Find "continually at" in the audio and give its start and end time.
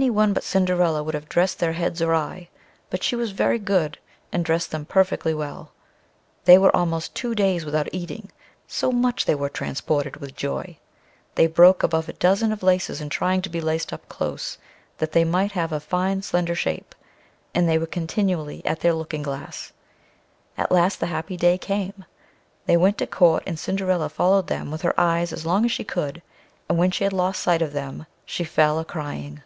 17.86-18.80